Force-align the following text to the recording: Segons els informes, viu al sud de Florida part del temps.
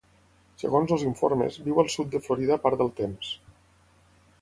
Segons 0.61 0.93
els 0.95 1.03
informes, 1.09 1.59
viu 1.67 1.83
al 1.83 1.93
sud 1.99 2.11
de 2.17 2.25
Florida 2.29 2.61
part 2.67 2.83
del 2.83 2.93
temps. 3.03 3.31